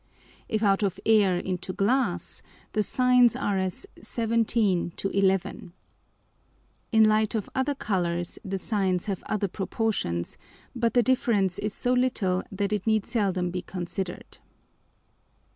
If 0.49 0.63
out 0.63 0.81
of 0.81 0.99
Air 1.05 1.37
into 1.37 1.73
Glass, 1.73 2.41
the 2.73 2.81
Sines 2.81 3.35
are 3.35 3.59
as 3.59 3.85
17 4.01 4.93
to 4.95 5.09
11. 5.09 5.73
In 6.91 7.03
Light 7.03 7.35
of 7.35 7.47
other 7.53 7.75
Colours 7.75 8.39
the 8.43 8.57
Sines 8.57 9.05
have 9.05 9.21
other 9.27 9.47
Proportions: 9.47 10.39
but 10.75 10.95
the 10.95 11.03
difference 11.03 11.59
is 11.59 11.75
so 11.75 11.93
little 11.93 12.41
that 12.51 12.73
it 12.73 12.87
need 12.87 13.05
seldom 13.05 13.51
be 13.51 13.61
considered. 13.61 14.39